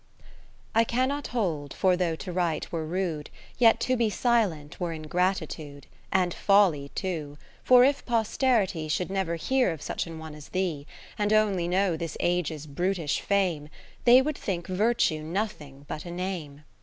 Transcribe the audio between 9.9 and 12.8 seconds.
an one as thee. And only know this age's